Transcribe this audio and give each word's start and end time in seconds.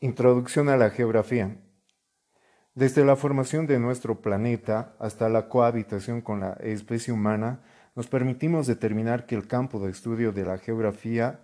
Introducción 0.00 0.68
a 0.68 0.76
la 0.76 0.90
geografía. 0.90 1.56
Desde 2.76 3.04
la 3.04 3.16
formación 3.16 3.66
de 3.66 3.80
nuestro 3.80 4.22
planeta 4.22 4.94
hasta 5.00 5.28
la 5.28 5.48
cohabitación 5.48 6.20
con 6.20 6.38
la 6.38 6.52
especie 6.60 7.12
humana, 7.12 7.64
nos 7.96 8.06
permitimos 8.06 8.68
determinar 8.68 9.26
que 9.26 9.34
el 9.34 9.48
campo 9.48 9.80
de 9.80 9.90
estudio 9.90 10.30
de 10.30 10.44
la 10.44 10.58
geografía 10.58 11.40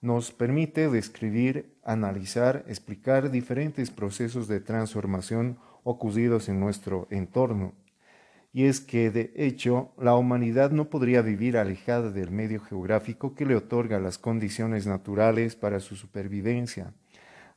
nos 0.00 0.32
permite 0.32 0.88
describir, 0.88 1.76
analizar, 1.84 2.64
explicar 2.66 3.30
diferentes 3.30 3.90
procesos 3.90 4.48
de 4.48 4.60
transformación 4.60 5.58
ocurridos 5.84 6.48
en 6.48 6.60
nuestro 6.60 7.08
entorno. 7.10 7.74
Y 8.54 8.64
es 8.64 8.80
que, 8.80 9.10
de 9.10 9.34
hecho, 9.36 9.92
la 9.98 10.14
humanidad 10.16 10.70
no 10.70 10.88
podría 10.88 11.20
vivir 11.20 11.58
alejada 11.58 12.10
del 12.10 12.30
medio 12.30 12.62
geográfico 12.62 13.34
que 13.34 13.44
le 13.44 13.54
otorga 13.54 14.00
las 14.00 14.16
condiciones 14.16 14.86
naturales 14.86 15.56
para 15.56 15.78
su 15.78 15.94
supervivencia 15.94 16.94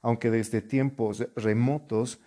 aunque 0.01 0.31
desde 0.31 0.61
tiempos 0.61 1.27
remotos, 1.35 2.21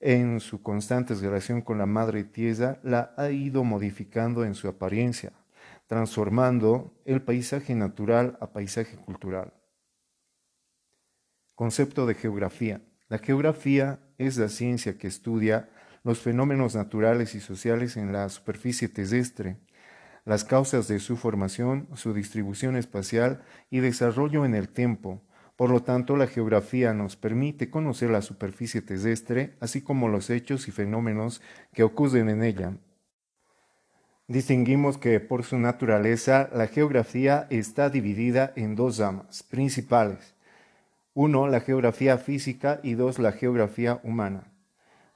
en 0.00 0.40
su 0.40 0.62
constante 0.62 1.14
relación 1.14 1.60
con 1.60 1.78
la 1.78 1.86
madre 1.86 2.24
tierra, 2.24 2.78
la 2.82 3.14
ha 3.16 3.30
ido 3.30 3.64
modificando 3.64 4.44
en 4.44 4.54
su 4.54 4.68
apariencia, 4.68 5.32
transformando 5.86 7.00
el 7.04 7.22
paisaje 7.22 7.74
natural 7.74 8.38
a 8.40 8.52
paisaje 8.52 8.96
cultural. 8.96 9.52
Concepto 11.54 12.06
de 12.06 12.14
geografía. 12.14 12.80
La 13.08 13.18
geografía 13.18 13.98
es 14.18 14.36
la 14.36 14.48
ciencia 14.48 14.98
que 14.98 15.08
estudia 15.08 15.70
los 16.04 16.20
fenómenos 16.20 16.76
naturales 16.76 17.34
y 17.34 17.40
sociales 17.40 17.96
en 17.96 18.12
la 18.12 18.28
superficie 18.28 18.88
terrestre, 18.88 19.58
las 20.24 20.44
causas 20.44 20.86
de 20.88 21.00
su 21.00 21.16
formación, 21.16 21.88
su 21.94 22.14
distribución 22.14 22.76
espacial 22.76 23.42
y 23.70 23.80
desarrollo 23.80 24.44
en 24.44 24.54
el 24.54 24.68
tiempo, 24.68 25.22
por 25.58 25.70
lo 25.70 25.82
tanto, 25.82 26.16
la 26.16 26.28
geografía 26.28 26.94
nos 26.94 27.16
permite 27.16 27.68
conocer 27.68 28.10
la 28.10 28.22
superficie 28.22 28.80
terrestre, 28.80 29.56
así 29.58 29.82
como 29.82 30.06
los 30.06 30.30
hechos 30.30 30.68
y 30.68 30.70
fenómenos 30.70 31.42
que 31.72 31.82
ocurren 31.82 32.28
en 32.28 32.44
ella. 32.44 32.76
Distinguimos 34.28 34.98
que 34.98 35.18
por 35.18 35.42
su 35.42 35.58
naturaleza 35.58 36.48
la 36.54 36.68
geografía 36.68 37.48
está 37.50 37.90
dividida 37.90 38.52
en 38.54 38.76
dos 38.76 38.98
ramas 38.98 39.42
principales. 39.42 40.36
Uno, 41.12 41.48
la 41.48 41.58
geografía 41.58 42.18
física 42.18 42.78
y 42.84 42.94
dos, 42.94 43.18
la 43.18 43.32
geografía 43.32 43.98
humana. 44.04 44.52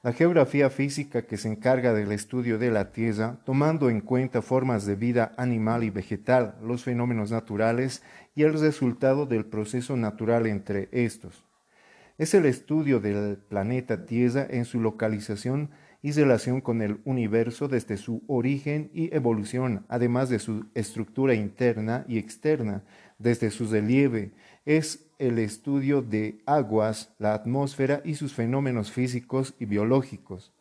La 0.05 0.13
geografía 0.13 0.69
física 0.69 1.27
que 1.27 1.37
se 1.37 1.47
encarga 1.47 1.95
del 1.95 2.11
estudio 2.11 2.59
de 2.59 2.73
la 2.73 2.91
Tierra, 2.91 3.39
tomando 3.45 3.89
en 3.89 4.01
cuenta 4.01 4.43
formas 4.43 4.85
de 4.85 4.97
vida 4.97 5.33
animal 5.37 5.85
y 5.85 5.91
vegetal, 5.91 6.57
los 6.61 6.83
fenómenos 6.83 7.31
naturales 7.31 8.03
y 8.35 8.43
el 8.43 8.59
resultado 8.59 9.27
del 9.27 9.45
proceso 9.45 9.97
natural 9.97 10.49
entre 10.49 10.89
estos. 10.91 11.45
Es 12.19 12.35
el 12.35 12.47
estudio 12.47 12.99
del 12.99 13.37
planeta 13.37 14.05
Tierra 14.05 14.45
en 14.51 14.65
su 14.65 14.81
localización 14.81 15.71
y 16.03 16.11
relación 16.11 16.61
con 16.61 16.83
el 16.83 17.01
universo 17.05 17.69
desde 17.69 17.97
su 17.97 18.25
origen 18.27 18.91
y 18.93 19.15
evolución, 19.15 19.87
además 19.89 20.29
de 20.29 20.41
su 20.41 20.67
estructura 20.75 21.35
interna 21.35 22.05
y 22.09 22.19
externa, 22.19 22.83
desde 23.19 23.53
su 23.53 23.69
relieve. 23.69 24.33
Es 24.65 25.12
el 25.23 25.39
estudio 25.39 26.03
de 26.03 26.41
aguas, 26.47 27.11
la 27.21 27.33
atmósfera 27.33 28.03
y 28.05 28.17
sus 28.17 28.35
fenómenos 28.35 28.91
físicos 28.91 29.55
y 29.61 29.67
biológicos. 29.67 30.53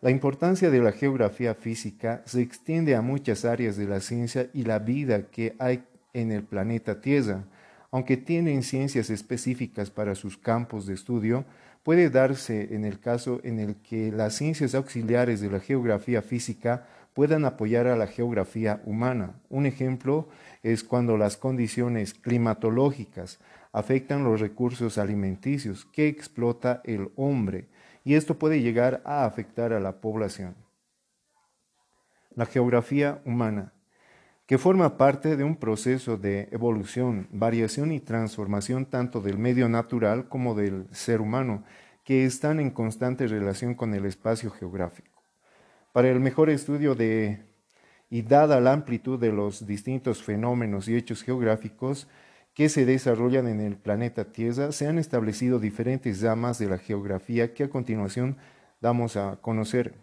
La 0.00 0.10
importancia 0.10 0.68
de 0.68 0.80
la 0.80 0.90
geografía 0.90 1.54
física 1.54 2.22
se 2.26 2.42
extiende 2.42 2.96
a 2.96 3.02
muchas 3.02 3.44
áreas 3.44 3.76
de 3.76 3.86
la 3.86 4.00
ciencia 4.00 4.50
y 4.52 4.64
la 4.64 4.80
vida 4.80 5.30
que 5.30 5.54
hay 5.60 5.84
en 6.12 6.32
el 6.32 6.42
planeta 6.42 7.00
Tierra. 7.00 7.44
Aunque 7.92 8.16
tienen 8.16 8.64
ciencias 8.64 9.10
específicas 9.10 9.90
para 9.90 10.16
sus 10.16 10.36
campos 10.36 10.86
de 10.86 10.94
estudio, 10.94 11.44
puede 11.84 12.10
darse 12.10 12.74
en 12.74 12.84
el 12.84 12.98
caso 12.98 13.40
en 13.44 13.60
el 13.60 13.76
que 13.76 14.10
las 14.10 14.34
ciencias 14.34 14.74
auxiliares 14.74 15.40
de 15.40 15.50
la 15.50 15.60
geografía 15.60 16.20
física 16.20 16.88
puedan 17.14 17.44
apoyar 17.44 17.86
a 17.86 17.96
la 17.96 18.08
geografía 18.08 18.80
humana. 18.84 19.34
Un 19.48 19.66
ejemplo 19.66 20.28
es 20.64 20.82
cuando 20.82 21.16
las 21.16 21.36
condiciones 21.36 22.14
climatológicas 22.14 23.38
afectan 23.72 24.24
los 24.24 24.40
recursos 24.40 24.98
alimenticios 24.98 25.84
que 25.84 26.08
explota 26.08 26.80
el 26.84 27.10
hombre 27.16 27.68
y 28.04 28.14
esto 28.14 28.38
puede 28.38 28.60
llegar 28.60 29.02
a 29.04 29.24
afectar 29.24 29.72
a 29.72 29.80
la 29.80 30.00
población. 30.00 30.54
La 32.34 32.46
geografía 32.46 33.20
humana, 33.24 33.72
que 34.46 34.58
forma 34.58 34.96
parte 34.96 35.36
de 35.36 35.44
un 35.44 35.56
proceso 35.56 36.16
de 36.16 36.48
evolución, 36.50 37.28
variación 37.30 37.92
y 37.92 38.00
transformación 38.00 38.86
tanto 38.86 39.20
del 39.20 39.38
medio 39.38 39.68
natural 39.68 40.28
como 40.28 40.54
del 40.54 40.86
ser 40.92 41.20
humano, 41.20 41.64
que 42.04 42.24
están 42.24 42.58
en 42.58 42.70
constante 42.70 43.26
relación 43.28 43.74
con 43.74 43.94
el 43.94 44.06
espacio 44.06 44.50
geográfico. 44.50 45.22
Para 45.92 46.08
el 46.08 46.18
mejor 46.18 46.50
estudio 46.50 46.94
de 46.94 47.44
y 48.08 48.22
dada 48.22 48.60
la 48.60 48.72
amplitud 48.72 49.20
de 49.20 49.30
los 49.30 49.66
distintos 49.66 50.22
fenómenos 50.22 50.88
y 50.88 50.96
hechos 50.96 51.22
geográficos, 51.22 52.08
que 52.60 52.68
se 52.68 52.84
desarrollan 52.84 53.48
en 53.48 53.62
el 53.62 53.78
planeta 53.78 54.32
Tierra, 54.32 54.70
se 54.70 54.86
han 54.86 54.98
establecido 54.98 55.58
diferentes 55.58 56.20
ramas 56.20 56.58
de 56.58 56.68
la 56.68 56.76
geografía 56.76 57.54
que 57.54 57.64
a 57.64 57.70
continuación 57.70 58.36
damos 58.82 59.16
a 59.16 59.38
conocer. 59.40 59.94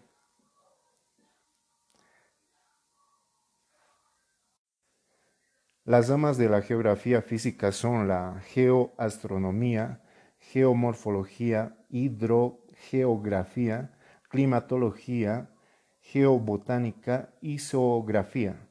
Las 5.84 6.08
ramas 6.08 6.36
de 6.36 6.48
la 6.48 6.60
geografía 6.60 7.22
física 7.22 7.70
son 7.70 8.08
la 8.08 8.42
geoastronomía, 8.48 10.02
geomorfología, 10.40 11.76
hidrogeografía, 11.90 13.96
climatología, 14.30 15.48
geobotánica 16.00 17.32
y 17.40 17.60
zoografía. 17.60 18.67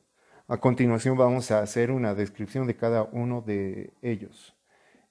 A 0.50 0.62
continuación 0.62 1.18
vamos 1.18 1.52
a 1.52 1.60
hacer 1.60 1.92
una 1.92 2.16
descripción 2.16 2.68
de 2.68 2.78
cada 2.78 3.04
uno 3.04 3.42
de 3.42 3.92
ellos. 4.02 4.56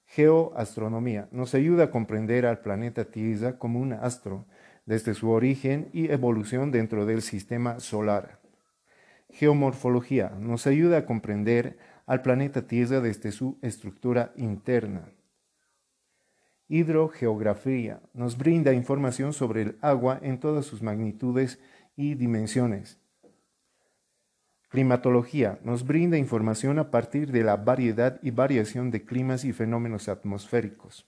Geoastronomía 0.07 1.27
nos 1.31 1.53
ayuda 1.53 1.85
a 1.85 1.91
comprender 1.91 2.47
al 2.47 2.61
planeta 2.61 3.05
Tierra 3.05 3.59
como 3.59 3.79
un 3.79 3.93
astro 3.93 4.47
desde 4.87 5.13
su 5.13 5.29
origen 5.29 5.89
y 5.93 6.09
evolución 6.09 6.71
dentro 6.71 7.05
del 7.05 7.21
sistema 7.21 7.79
solar. 7.79 8.39
Geomorfología 9.29 10.29
nos 10.39 10.65
ayuda 10.65 10.97
a 10.97 11.05
comprender 11.05 11.77
al 12.07 12.23
planeta 12.23 12.65
Tierra 12.65 12.99
desde 12.99 13.31
su 13.31 13.59
estructura 13.61 14.33
interna. 14.37 15.11
Hidrogeografía 16.67 18.01
nos 18.15 18.39
brinda 18.39 18.73
información 18.73 19.33
sobre 19.33 19.61
el 19.61 19.77
agua 19.81 20.17
en 20.23 20.39
todas 20.39 20.65
sus 20.65 20.81
magnitudes 20.81 21.59
y 21.95 22.15
dimensiones. 22.15 22.99
Climatología 24.69 25.59
nos 25.63 25.85
brinda 25.85 26.17
información 26.17 26.77
a 26.79 26.91
partir 26.91 27.31
de 27.31 27.43
la 27.43 27.55
variedad 27.55 28.19
y 28.21 28.31
variación 28.31 28.91
de 28.91 29.05
climas 29.05 29.45
y 29.45 29.53
fenómenos 29.53 30.09
atmosféricos. 30.09 31.07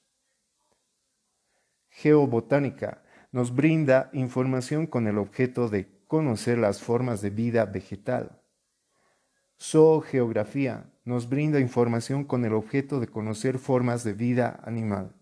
Geobotánica 1.89 3.03
nos 3.31 3.53
brinda 3.53 4.09
información 4.13 4.87
con 4.87 5.07
el 5.07 5.17
objeto 5.17 5.67
de 5.67 5.87
conocer 6.07 6.57
las 6.57 6.81
formas 6.81 7.21
de 7.21 7.29
vida 7.29 7.65
vegetal. 7.65 8.41
Zoogeografía 9.61 10.89
nos 11.03 11.27
brinda 11.27 11.59
información 11.59 12.23
con 12.23 12.45
el 12.45 12.53
objeto 12.53 12.99
de 12.99 13.07
conocer 13.07 13.59
formas 13.59 14.03
de 14.05 14.13
vida 14.13 14.61
animal. 14.63 15.13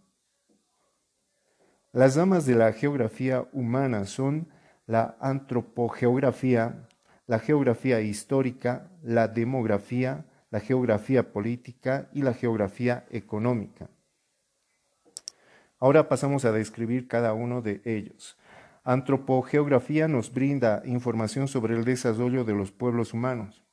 Las 1.91 2.15
ramas 2.15 2.45
de 2.45 2.55
la 2.55 2.71
geografía 2.73 3.47
humana 3.51 4.05
son 4.05 4.49
la 4.85 5.17
antropogeografía, 5.19 6.86
la 7.27 7.39
geografía 7.39 7.99
histórica, 8.01 8.89
la 9.03 9.27
demografía, 9.27 10.25
la 10.49 10.61
geografía 10.61 11.33
política 11.33 12.09
y 12.13 12.21
la 12.21 12.33
geografía 12.33 13.05
económica. 13.11 13.89
Ahora 15.77 16.07
pasamos 16.09 16.45
a 16.45 16.51
describir 16.51 17.07
cada 17.07 17.33
uno 17.33 17.61
de 17.61 17.81
ellos. 17.83 18.37
Antropogeografía 18.83 20.07
nos 20.07 20.33
brinda 20.33 20.81
información 20.85 21.49
sobre 21.49 21.75
el 21.75 21.83
desarrollo 21.83 22.45
de 22.45 22.53
los 22.53 22.71
pueblos 22.71 23.13
humanos. 23.13 23.63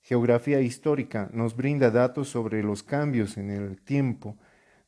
Geografía 0.00 0.60
histórica 0.60 1.28
nos 1.32 1.56
brinda 1.56 1.90
datos 1.90 2.28
sobre 2.28 2.62
los 2.62 2.82
cambios 2.82 3.36
en 3.36 3.50
el 3.50 3.82
tiempo 3.82 4.38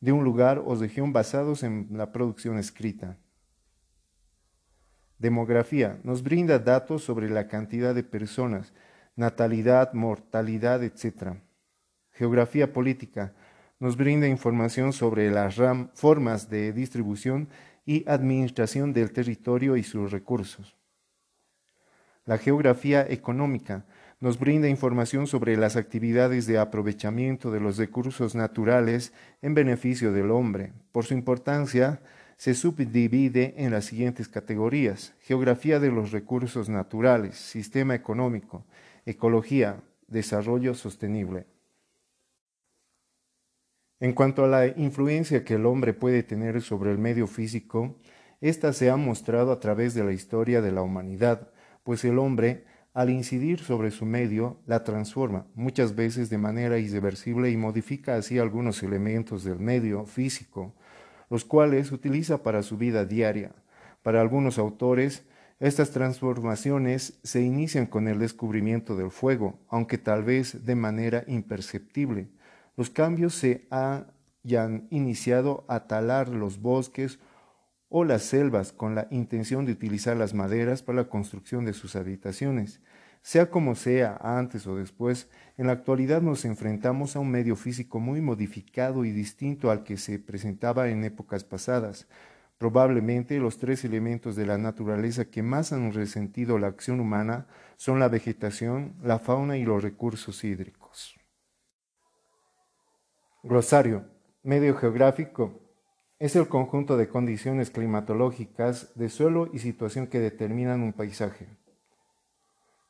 de 0.00 0.12
un 0.12 0.24
lugar 0.24 0.62
o 0.64 0.76
región 0.76 1.12
basados 1.12 1.64
en 1.64 1.88
la 1.90 2.12
producción 2.12 2.58
escrita. 2.58 3.18
Demografía 5.18 5.98
nos 6.04 6.22
brinda 6.22 6.58
datos 6.58 7.02
sobre 7.02 7.30
la 7.30 7.48
cantidad 7.48 7.94
de 7.94 8.02
personas, 8.02 8.72
natalidad, 9.16 9.94
mortalidad, 9.94 10.82
etc. 10.82 11.38
Geografía 12.12 12.72
política 12.72 13.32
nos 13.78 13.96
brinda 13.96 14.28
información 14.28 14.92
sobre 14.92 15.30
las 15.30 15.56
formas 15.94 16.50
de 16.50 16.72
distribución 16.72 17.48
y 17.84 18.08
administración 18.08 18.92
del 18.92 19.12
territorio 19.12 19.76
y 19.76 19.82
sus 19.82 20.10
recursos. 20.10 20.76
La 22.24 22.38
geografía 22.38 23.06
económica 23.08 23.86
nos 24.18 24.38
brinda 24.38 24.68
información 24.68 25.26
sobre 25.26 25.56
las 25.56 25.76
actividades 25.76 26.46
de 26.46 26.58
aprovechamiento 26.58 27.50
de 27.50 27.60
los 27.60 27.76
recursos 27.76 28.34
naturales 28.34 29.12
en 29.42 29.54
beneficio 29.54 30.12
del 30.12 30.30
hombre. 30.30 30.72
Por 30.90 31.04
su 31.04 31.14
importancia, 31.14 32.00
se 32.36 32.54
subdivide 32.54 33.54
en 33.56 33.70
las 33.70 33.86
siguientes 33.86 34.28
categorías. 34.28 35.14
Geografía 35.20 35.80
de 35.80 35.90
los 35.90 36.12
recursos 36.12 36.68
naturales, 36.68 37.36
sistema 37.36 37.94
económico, 37.94 38.64
ecología, 39.06 39.82
desarrollo 40.06 40.74
sostenible. 40.74 41.46
En 43.98 44.12
cuanto 44.12 44.44
a 44.44 44.48
la 44.48 44.66
influencia 44.66 45.44
que 45.44 45.54
el 45.54 45.64
hombre 45.64 45.94
puede 45.94 46.22
tener 46.22 46.60
sobre 46.60 46.90
el 46.92 46.98
medio 46.98 47.26
físico, 47.26 47.96
esta 48.42 48.74
se 48.74 48.90
ha 48.90 48.96
mostrado 48.96 49.52
a 49.52 49.60
través 49.60 49.94
de 49.94 50.04
la 50.04 50.12
historia 50.12 50.60
de 50.60 50.72
la 50.72 50.82
humanidad, 50.82 51.50
pues 51.82 52.04
el 52.04 52.18
hombre 52.18 52.64
al 52.92 53.10
incidir 53.10 53.60
sobre 53.60 53.90
su 53.90 54.06
medio, 54.06 54.58
la 54.64 54.82
transforma, 54.82 55.46
muchas 55.54 55.94
veces 55.94 56.30
de 56.30 56.38
manera 56.38 56.78
irreversible 56.78 57.50
y 57.50 57.56
modifica 57.58 58.16
así 58.16 58.38
algunos 58.38 58.82
elementos 58.82 59.44
del 59.44 59.58
medio 59.58 60.06
físico, 60.06 60.74
los 61.30 61.44
cuales 61.44 61.92
utiliza 61.92 62.42
para 62.42 62.62
su 62.62 62.76
vida 62.76 63.04
diaria. 63.04 63.52
Para 64.02 64.20
algunos 64.20 64.58
autores, 64.58 65.24
estas 65.58 65.90
transformaciones 65.90 67.18
se 67.22 67.40
inician 67.40 67.86
con 67.86 68.08
el 68.08 68.18
descubrimiento 68.18 68.94
del 68.94 69.10
fuego, 69.10 69.58
aunque 69.68 69.96
tal 69.96 70.22
vez 70.22 70.66
de 70.66 70.74
manera 70.74 71.24
imperceptible. 71.26 72.28
Los 72.76 72.90
cambios 72.90 73.34
se 73.34 73.66
hayan 73.70 74.86
iniciado 74.90 75.64
a 75.66 75.86
talar 75.86 76.28
los 76.28 76.60
bosques 76.60 77.18
o 77.88 78.04
las 78.04 78.22
selvas 78.22 78.72
con 78.72 78.94
la 78.94 79.08
intención 79.10 79.64
de 79.64 79.72
utilizar 79.72 80.16
las 80.16 80.34
maderas 80.34 80.82
para 80.82 81.02
la 81.02 81.08
construcción 81.08 81.64
de 81.64 81.72
sus 81.72 81.96
habitaciones. 81.96 82.80
Sea 83.26 83.50
como 83.50 83.74
sea, 83.74 84.20
antes 84.20 84.68
o 84.68 84.76
después, 84.76 85.28
en 85.56 85.66
la 85.66 85.72
actualidad 85.72 86.22
nos 86.22 86.44
enfrentamos 86.44 87.16
a 87.16 87.18
un 87.18 87.28
medio 87.28 87.56
físico 87.56 87.98
muy 87.98 88.20
modificado 88.20 89.04
y 89.04 89.10
distinto 89.10 89.72
al 89.72 89.82
que 89.82 89.96
se 89.96 90.20
presentaba 90.20 90.90
en 90.90 91.02
épocas 91.02 91.42
pasadas. 91.42 92.06
Probablemente 92.56 93.40
los 93.40 93.58
tres 93.58 93.84
elementos 93.84 94.36
de 94.36 94.46
la 94.46 94.58
naturaleza 94.58 95.24
que 95.24 95.42
más 95.42 95.72
han 95.72 95.92
resentido 95.92 96.56
la 96.60 96.68
acción 96.68 97.00
humana 97.00 97.48
son 97.74 97.98
la 97.98 98.06
vegetación, 98.06 98.94
la 99.02 99.18
fauna 99.18 99.56
y 99.56 99.64
los 99.64 99.82
recursos 99.82 100.44
hídricos. 100.44 101.16
Glosario. 103.42 104.04
Medio 104.44 104.76
geográfico 104.76 105.58
es 106.20 106.36
el 106.36 106.46
conjunto 106.46 106.96
de 106.96 107.08
condiciones 107.08 107.70
climatológicas 107.70 108.92
de 108.94 109.08
suelo 109.08 109.50
y 109.52 109.58
situación 109.58 110.06
que 110.06 110.20
determinan 110.20 110.80
un 110.84 110.92
paisaje. 110.92 111.48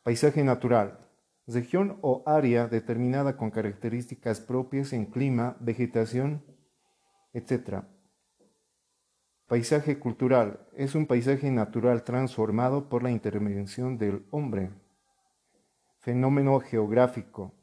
Paisaje 0.06 0.44
natural. 0.44 1.00
Región 1.48 1.98
o 2.00 2.22
área 2.26 2.68
determinada 2.68 3.36
con 3.36 3.50
características 3.50 4.40
propias 4.40 4.92
en 4.92 5.06
clima, 5.06 5.56
vegetación, 5.58 6.44
etc. 7.32 7.82
Paisaje 9.48 9.98
cultural. 9.98 10.64
Es 10.76 10.94
un 10.94 11.06
paisaje 11.08 11.50
natural 11.50 12.04
transformado 12.04 12.88
por 12.88 13.02
la 13.02 13.10
intervención 13.10 13.98
del 13.98 14.24
hombre. 14.30 14.70
Fenómeno 15.98 16.60
geográfico 16.60 17.56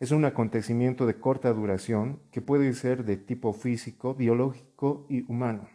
es 0.00 0.12
un 0.12 0.24
acontecimiento 0.24 1.04
de 1.04 1.20
corta 1.20 1.52
duración 1.52 2.22
que 2.30 2.40
puede 2.40 2.72
ser 2.72 3.04
de 3.04 3.18
tipo 3.18 3.52
físico, 3.52 4.14
biológico 4.14 5.04
y 5.10 5.30
humano. 5.30 5.68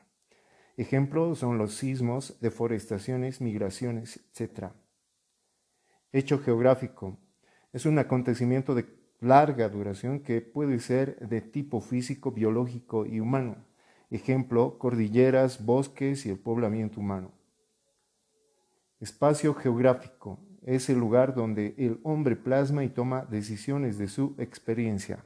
Ejemplos 0.78 1.38
son 1.38 1.60
los 1.60 1.76
sismos, 1.76 2.40
deforestaciones, 2.42 3.40
migraciones, 3.40 4.28
etc. 4.34 4.72
Hecho 6.12 6.40
geográfico 6.40 7.18
es 7.74 7.86
un 7.86 8.00
acontecimiento 8.00 8.76
de 8.76 8.86
larga 9.20 9.68
duración 9.70 10.22
que 10.22 10.42
puede 10.42 10.80
ser 10.80 11.18
de 11.20 11.42
tipo 11.42 11.82
físico, 11.82 12.32
biológico 12.32 13.06
y 13.06 13.20
humano. 13.20 13.58
Ejemplo, 14.10 14.78
cordilleras, 14.78 15.66
bosques 15.66 16.26
y 16.26 16.30
el 16.30 16.40
poblamiento 16.40 17.00
humano. 17.00 17.32
Espacio 19.00 19.54
geográfico 19.54 20.40
es 20.66 20.90
el 20.90 20.98
lugar 20.98 21.36
donde 21.36 21.76
el 21.78 22.00
hombre 22.04 22.36
plasma 22.36 22.84
y 22.84 22.90
toma 22.90 23.26
decisiones 23.26 23.98
de 23.98 24.08
su 24.08 24.36
experiencia. 24.38 25.24